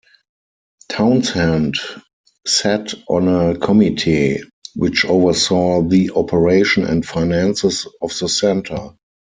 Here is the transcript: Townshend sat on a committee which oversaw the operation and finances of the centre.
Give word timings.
Townshend 0.89 1.75
sat 2.47 2.91
on 3.07 3.27
a 3.27 3.55
committee 3.55 4.41
which 4.75 5.05
oversaw 5.05 5.83
the 5.83 6.09
operation 6.15 6.85
and 6.87 7.05
finances 7.05 7.85
of 8.01 8.09
the 8.17 8.27
centre. 8.27 8.95